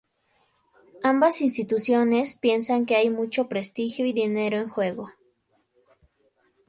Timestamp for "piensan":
2.35-2.87